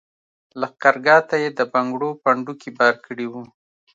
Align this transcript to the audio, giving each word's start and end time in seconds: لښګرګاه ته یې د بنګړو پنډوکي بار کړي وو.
لښګرګاه 0.61 1.19
ته 1.29 1.35
یې 1.43 1.49
د 1.59 1.61
بنګړو 1.73 2.09
پنډوکي 2.23 2.69
بار 2.79 2.95
کړي 3.05 3.27
وو. 3.31 3.43